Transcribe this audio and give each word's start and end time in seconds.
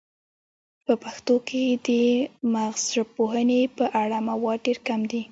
په 0.85 0.93
پښتو 1.03 1.35
کې 1.47 1.63
د 1.87 1.89
مغزژبپوهنې 2.53 3.61
په 3.77 3.85
اړه 4.01 4.17
مواد 4.29 4.57
ډیر 4.65 4.79
کم 4.87 5.01
دي 5.11 5.21